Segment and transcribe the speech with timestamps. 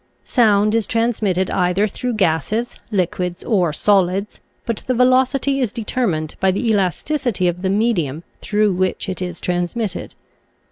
[0.23, 6.33] Sound is transmitted either through gases, liquids, or solids, but the velocity is deter mined
[6.39, 10.15] by the elasticity of the medium through which it is transmitted.